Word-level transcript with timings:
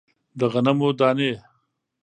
د 0.39 0.41
غنمو 0.53 0.89
دانې 0.99 1.31